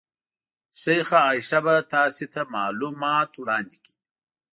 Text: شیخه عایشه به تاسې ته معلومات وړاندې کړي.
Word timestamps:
شیخه 0.81 1.17
عایشه 1.25 1.59
به 1.65 1.75
تاسې 1.93 2.25
ته 2.33 2.41
معلومات 2.55 3.29
وړاندې 3.41 3.77
کړي. 3.83 3.95